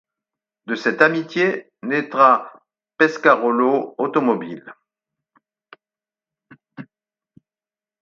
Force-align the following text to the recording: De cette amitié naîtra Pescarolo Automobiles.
De 0.65 0.73
cette 0.73 1.03
amitié 1.03 1.71
naîtra 1.83 2.51
Pescarolo 2.97 3.93
Automobiles. 3.99 4.73